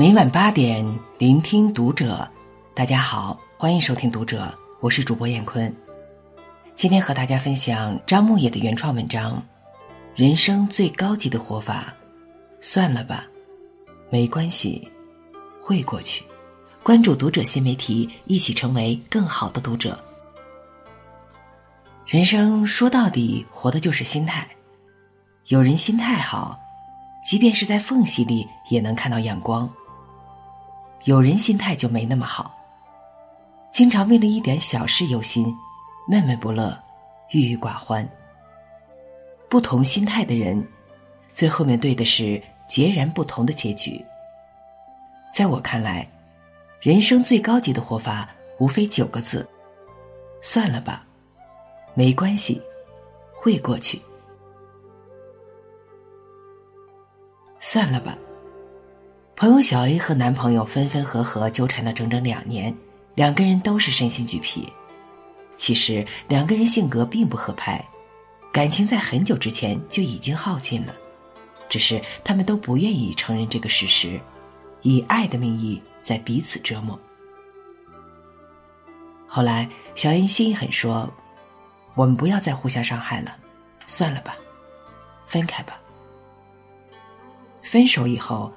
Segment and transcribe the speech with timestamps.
[0.00, 0.82] 每晚八点，
[1.18, 2.26] 聆听读者。
[2.72, 4.50] 大家好，欢迎收听读者，
[4.80, 5.70] 我是主播闫坤。
[6.74, 9.36] 今天和大家分享张牧野的原创文章
[10.14, 11.92] 《人生最高级的活法》，
[12.62, 13.26] 算了吧，
[14.08, 14.90] 没关系，
[15.60, 16.24] 会过去。
[16.82, 20.02] 关注读者新媒体，一起成为更好的读者。
[22.06, 24.48] 人生说到底，活的就是心态。
[25.48, 26.58] 有人心态好，
[27.22, 29.68] 即便是在缝隙里也能看到阳光；
[31.04, 32.54] 有人心态就没那么好，
[33.72, 35.56] 经常为了一点小事忧心，
[36.06, 36.78] 闷闷不乐，
[37.30, 38.06] 郁郁寡欢。
[39.48, 40.62] 不同心态的人，
[41.32, 44.04] 最后面对的是截然不同的结局。
[45.32, 46.06] 在我看来，
[46.80, 49.48] 人生最高级的活法，无非九个字：
[50.42, 51.06] 算了吧，
[51.94, 52.60] 没关系，
[53.32, 54.00] 会过去。
[57.58, 58.16] 算了吧。
[59.40, 62.76] 朋友小 A 和男朋友分分合合纠缠了整整两年，
[63.14, 64.70] 两个人都是身心俱疲。
[65.56, 67.82] 其实两个人性格并不合拍，
[68.52, 70.94] 感情在很久之前就已经耗尽了，
[71.70, 74.20] 只是他们都不愿意承认这个事实，
[74.82, 77.00] 以爱的名义在彼此折磨。
[79.26, 81.10] 后来小 A 心一狠说
[81.96, 83.34] ：“我们不要再互相伤害了，
[83.86, 84.36] 算了吧，
[85.24, 85.80] 分开吧。”
[87.64, 88.52] 分手以后，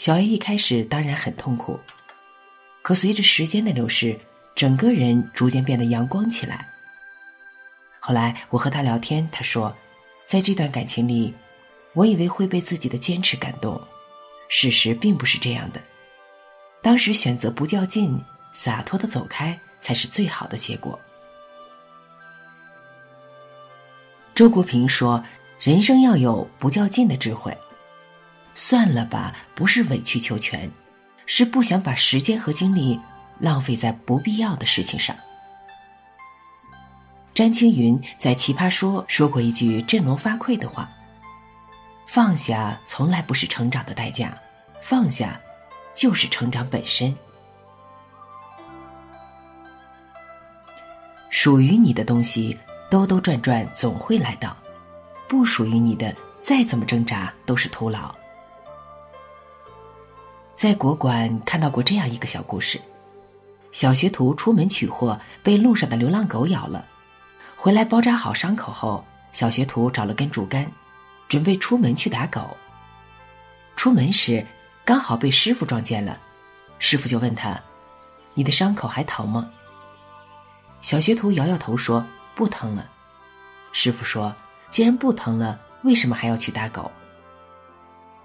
[0.00, 1.78] 小 A 一开始当然很痛苦，
[2.80, 4.18] 可随着时间的流逝，
[4.54, 6.66] 整个人逐渐变得阳光起来。
[7.98, 9.76] 后来我和他聊天，他说，
[10.24, 11.34] 在这段感情里，
[11.92, 13.78] 我以为会被自己的坚持感动，
[14.48, 15.78] 事实并不是这样的。
[16.80, 18.18] 当时选择不较劲，
[18.54, 20.98] 洒脱的走开，才是最好的结果。
[24.34, 25.22] 周国平说
[25.60, 27.54] ：“人生要有不较劲的智慧。”
[28.62, 30.70] 算了吧，不是委曲求全，
[31.24, 33.00] 是不想把时间和精力
[33.38, 35.16] 浪费在不必要的事情上。
[37.32, 40.90] 詹青云在《奇葩说》说过一句振聋发聩的话
[42.06, 44.36] ：“放下从来不是成长的代价，
[44.82, 45.40] 放下
[45.94, 47.16] 就是成长本身。
[51.30, 52.54] 属于你的东西
[52.90, 54.54] 兜兜转转总会来到，
[55.26, 58.14] 不属于你的再怎么挣扎都是徒劳。”
[60.60, 62.78] 在国馆看到过这样一个小故事：
[63.72, 66.84] 小学徒出门取货，被路上的流浪狗咬了。
[67.56, 70.70] 回来包扎好伤口后，小学徒找了根竹竿，
[71.28, 72.54] 准备出门去打狗。
[73.74, 74.46] 出门时，
[74.84, 76.18] 刚好被师傅撞见了。
[76.78, 77.58] 师傅就问他
[78.36, 79.50] ：“你的伤口还疼吗？”
[80.82, 82.04] 小学徒摇摇头说
[82.36, 82.86] ：“不疼了。”
[83.72, 84.36] 师傅说
[84.68, 86.92] ：“既然不疼了，为什么还要去打狗？”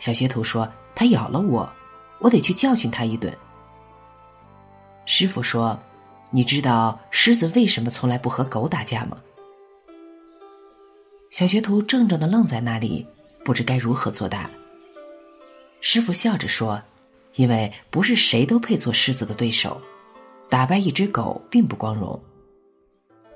[0.00, 1.72] 小学徒说：“他咬了我。”
[2.20, 3.32] 我得去教训他一顿。
[5.06, 5.78] 师傅说
[6.32, 9.18] ：“你知道狮子为什么从来不和狗打架吗？”
[11.30, 13.06] 小学徒怔怔的愣在那里，
[13.44, 14.50] 不知该如何作答。
[15.80, 16.80] 师傅笑着说
[17.36, 19.80] ：“因为不是谁都配做狮子的对手，
[20.48, 22.18] 打败一只狗并不光荣，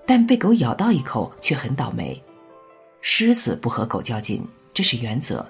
[0.06, 2.20] 但被狗咬到一口却很倒霉。
[3.02, 5.46] 狮子不和狗较劲，这是原则，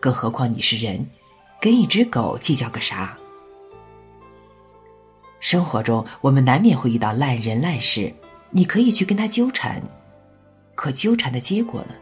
[0.00, 1.06] 更何况你是人。”
[1.62, 3.16] 跟一只狗计较个啥？
[5.38, 8.12] 生活中我们难免会遇到烂人烂事，
[8.50, 9.80] 你可以去跟他纠缠，
[10.74, 11.94] 可纠缠的结果呢？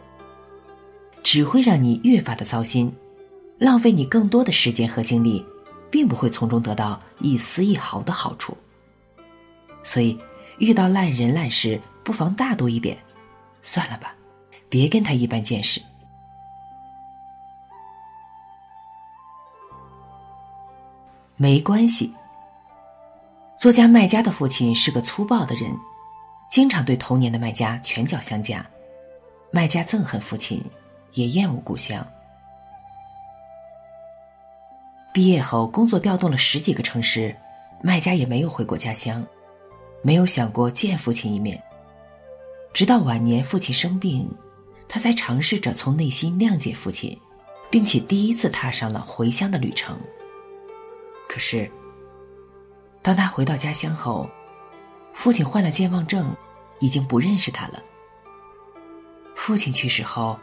[1.23, 2.91] 只会让你越发的糟心，
[3.59, 5.45] 浪费你更多的时间和精力，
[5.91, 8.57] 并不会从中得到一丝一毫的好处。
[9.83, 10.19] 所以，
[10.57, 12.97] 遇到烂人烂事，不妨大度一点，
[13.61, 14.15] 算了吧，
[14.71, 15.83] 别跟他一般见识。
[21.43, 22.13] 没关系。
[23.59, 25.75] 作家麦家的父亲是个粗暴的人，
[26.51, 28.63] 经常对童年的麦家拳脚相加。
[29.51, 30.63] 麦家憎恨父亲，
[31.15, 32.07] 也厌恶故乡。
[35.15, 37.35] 毕业后，工作调动了十几个城市，
[37.81, 39.27] 麦家也没有回过家乡，
[40.03, 41.59] 没有想过见父亲一面。
[42.75, 44.31] 直到晚年父亲生病，
[44.91, 47.19] 他才尝试着从内心谅解父亲，
[47.71, 49.99] 并且第一次踏上了回乡的旅程。
[51.41, 51.69] 是，
[53.01, 54.31] 当他回到家乡后，
[55.15, 56.37] 父亲患了健忘症，
[56.79, 57.83] 已经不认识他了。
[59.35, 60.39] 父亲去世后，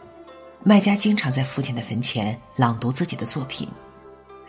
[0.63, 3.69] 麦家经常在父亲的坟前朗读自己的作品，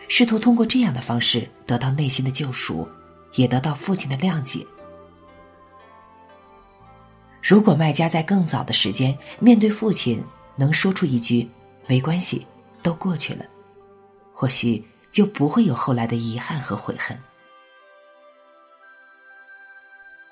[0.07, 2.89] 试图通过这样的方式得到内心的救赎，
[3.35, 4.65] 也得到父亲的谅解。
[7.43, 10.21] 如果麦家在更早的时间面对父亲，
[10.55, 11.47] 能说出一句
[11.87, 12.45] “没关系，
[12.81, 13.45] 都过去了”，
[14.33, 14.83] 或许。
[15.11, 17.17] 就不会有后来的遗憾和悔恨。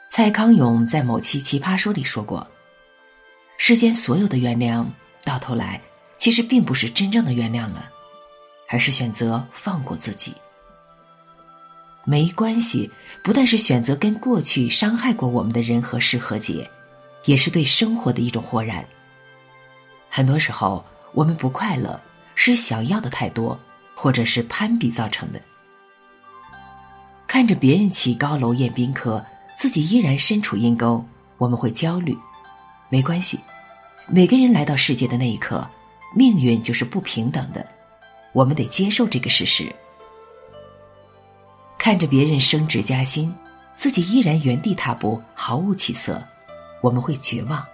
[0.10, 2.48] 蔡康永在某期《奇葩说》里说过
[3.58, 4.86] ：“世间所有的原谅，
[5.24, 5.80] 到头来
[6.18, 7.92] 其实并不是真正的原谅了，
[8.68, 10.34] 而是选择放过自己。
[12.04, 12.90] 没关系，
[13.22, 16.68] 不但是选择跟过去伤害过我们的人和事和解，
[17.26, 18.84] 也是对生活的一种豁然。
[20.10, 20.84] 很多时候，
[21.14, 22.00] 我们不快乐，
[22.34, 23.60] 是想要的太多。”
[24.00, 25.42] 或者是攀比造成的。
[27.26, 29.26] 看着别人起高楼宴宾客，
[29.58, 31.04] 自己依然身处阴沟，
[31.40, 32.16] 我们会焦虑。
[32.90, 33.40] 没关系，
[34.06, 35.68] 每个人来到世界的那一刻，
[36.16, 37.66] 命运就是不平等的，
[38.34, 39.76] 我们得接受这个事实。
[41.80, 43.34] 看着别人升职加薪，
[43.76, 46.24] 自己依然原地踏步，毫无起色，
[46.82, 47.66] 我们会绝望。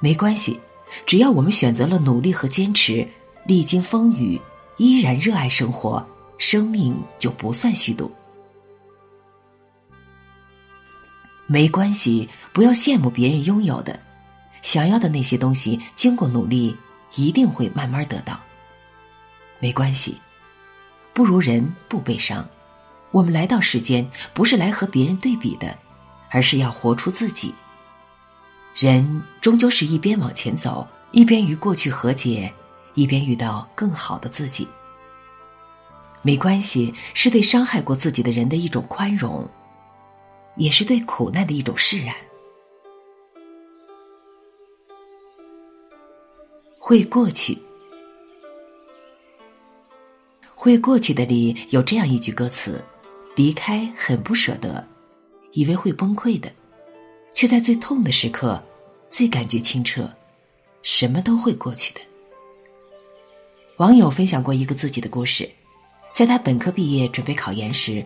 [0.00, 0.58] 没关系，
[1.06, 3.06] 只要我们选择了努力和坚持，
[3.44, 4.40] 历经风雨。
[4.78, 6.04] 依然热爱生活，
[6.38, 8.10] 生命就不算虚度。
[11.46, 13.98] 没关系，不要羡慕别人拥有的，
[14.62, 16.76] 想要的那些东西，经过努力
[17.14, 18.38] 一定会慢慢得到。
[19.58, 20.20] 没关系，
[21.12, 22.46] 不如人不悲伤。
[23.10, 25.76] 我们来到世间，不是来和别人对比的，
[26.30, 27.54] 而是要活出自己。
[28.76, 32.52] 人终究是一边往前走，一边与过去和解。
[32.98, 34.66] 一边遇到更好的自己，
[36.20, 39.48] 没关系，是对伤害过自己的人的一种宽容，
[40.56, 42.12] 也是对苦难的一种释然。
[46.76, 47.56] 会过去，
[50.56, 52.84] 会过去的里有这样一句歌词：
[53.36, 54.84] 离开很不舍得，
[55.52, 56.50] 以为会崩溃的，
[57.32, 58.60] 却在最痛的时刻，
[59.08, 60.12] 最感觉清澈，
[60.82, 62.00] 什么都会过去的。
[63.78, 65.48] 网友分享过一个自己的故事，
[66.12, 68.04] 在她本科毕业准备考研时，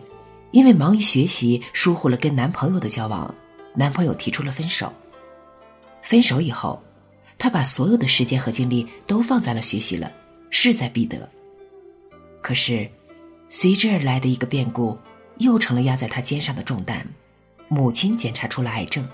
[0.51, 3.33] 因为忙于学习，疏忽了跟男朋友的交往，
[3.73, 4.93] 男朋友提出了分手。
[6.03, 6.79] 分手以后，
[7.39, 10.11] 她把所有的时间和精力都放在了学习了，
[10.51, 11.27] 势在必得。
[12.39, 12.87] 可是，
[13.49, 14.95] 随之而来的一个变故，
[15.39, 17.03] 又成了压在她肩上的重担，
[17.67, 19.07] 母亲检查出了癌症。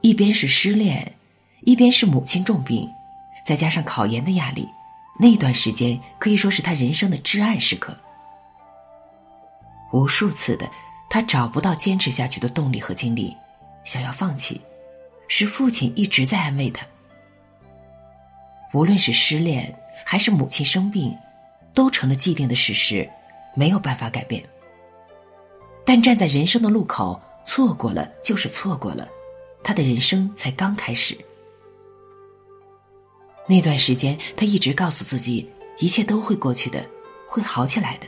[0.00, 1.16] 一边是失恋，
[1.60, 2.90] 一边是母亲重病。
[3.44, 4.68] 再加上考研的压力，
[5.18, 7.96] 那段时间可以说是他人生的至暗时刻。
[9.92, 10.70] 无数次的，
[11.10, 13.36] 他找不到坚持下去的动力和精力，
[13.84, 14.60] 想要放弃，
[15.28, 16.86] 是父亲一直在安慰他。
[18.72, 19.74] 无论是失恋
[20.06, 21.14] 还是母亲生病，
[21.74, 23.06] 都成了既定的事实，
[23.54, 24.42] 没有办法改变。
[25.84, 29.06] 但站在人生的路口，错过了就是错过了，
[29.62, 31.18] 他的人生才刚开始。
[33.48, 35.48] 那段时间，他一直告诉自己，
[35.78, 36.86] 一切都会过去的，
[37.26, 38.06] 会好起来的。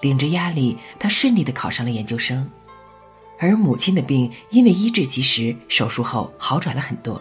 [0.00, 2.48] 顶着压力，他顺利的考上了研究生，
[3.38, 7.20] 而母亲的病因为医治及时，手术后好转了很多。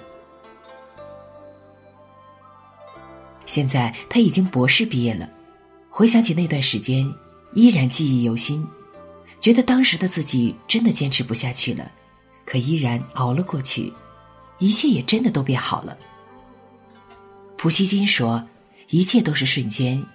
[3.48, 5.28] 现在他已经博士毕业了，
[5.90, 7.12] 回想起那段时间，
[7.54, 8.66] 依然记忆犹新，
[9.40, 11.92] 觉得当时的自己真的坚持不下去了，
[12.46, 13.92] 可依然熬了过去，
[14.60, 15.98] 一切也真的都变好了。
[17.58, 18.48] 普希金说
[18.90, 20.06] ：“一切都是瞬间，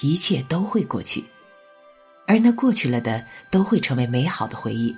[0.00, 1.24] 一切都会过去，
[2.28, 4.96] 而那过去了的都会成为美好的回忆。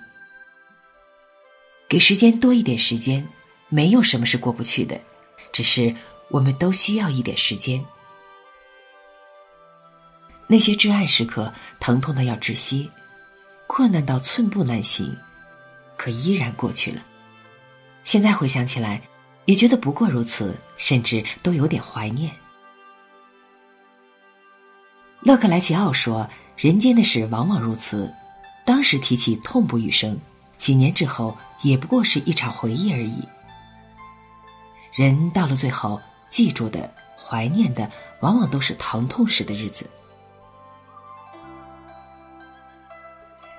[1.88, 3.26] 给时间多一点时间，
[3.70, 5.00] 没有什么是过不去的，
[5.50, 5.94] 只是
[6.28, 7.82] 我们都需要一点时间。
[10.46, 12.90] 那些至暗时刻，疼痛的要窒息，
[13.66, 15.16] 困难到寸步难行，
[15.96, 17.02] 可依然过去了。
[18.04, 19.00] 现在回想起来。”
[19.46, 22.32] 也觉得不过如此，甚至都有点怀念。
[25.20, 28.12] 洛克莱齐奥说：“人间的事往往如此，
[28.64, 30.18] 当时提起痛不欲生，
[30.56, 33.26] 几年之后也不过是一场回忆而已。
[34.92, 39.88] 人到了最后，记住的、怀念的，往往都是疼痛时的日子。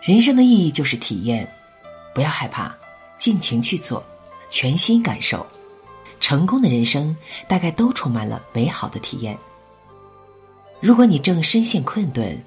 [0.01, 1.51] 人生的意义就是体验，
[2.13, 2.75] 不要害怕，
[3.17, 4.03] 尽情去做，
[4.49, 5.45] 全心感受。”
[6.19, 7.15] 成功的人生
[7.47, 9.37] 大概都充满了美好的体验。
[10.79, 12.37] 如果你正深陷困顿，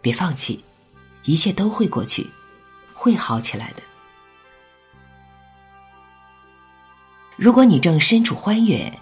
[0.00, 0.62] 别放弃，
[1.24, 2.28] 一切都会过去，
[2.92, 3.82] 会好起来的。
[7.36, 8.92] 如果你正身处欢悦，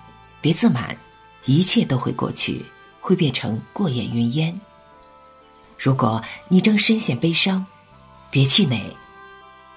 [0.41, 0.97] 别自满，
[1.45, 2.65] 一切都会过去，
[3.01, 4.59] 会变成过眼云烟。
[5.79, 7.65] 如果你正深陷悲伤，
[8.31, 8.81] 别气馁，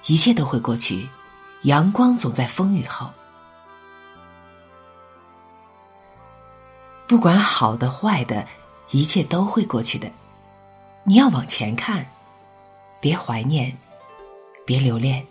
[0.06, 1.08] 一切都会过去，
[1.62, 3.10] 阳光总在风雨后。
[7.08, 8.44] 不管好的坏的，
[8.90, 10.10] 一切都会过去的。
[11.04, 12.04] 你要往前看，
[13.00, 13.76] 别怀念，
[14.64, 15.24] 别留恋，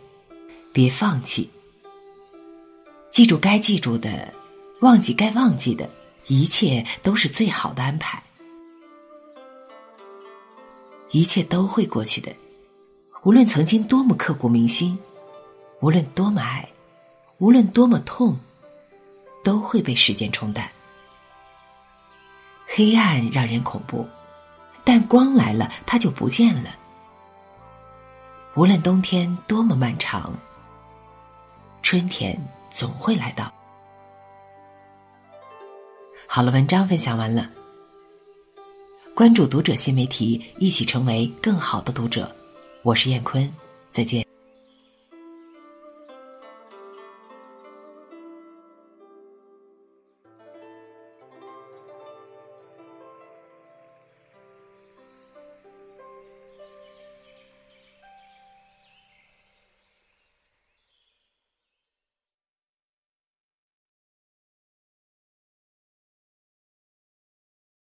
[0.72, 1.50] 别放弃。
[3.12, 4.34] 记住该记住的，
[4.80, 5.90] 忘记该忘记的，
[6.28, 8.24] 一切都是最好的安排。
[11.12, 12.34] 一切都会过去的，
[13.24, 14.98] 无论曾经多么刻骨铭心，
[15.82, 16.68] 无论多么爱，
[17.40, 18.38] 无论多么痛，
[19.44, 20.70] 都会被时间冲淡。
[22.68, 24.08] 黑暗让人恐怖，
[24.84, 26.76] 但光来了，它就不见了。
[28.56, 30.34] 无论冬天多么漫长，
[31.82, 33.52] 春天总会来到。
[36.28, 37.50] 好了，文章分享完了。
[39.14, 42.34] 关注读者新媒体，一起成为更好的读者。
[42.82, 43.50] 我是燕坤，
[43.90, 44.35] 再见。